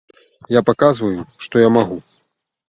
[0.59, 1.19] Я паказваю,
[1.49, 2.01] што я магу.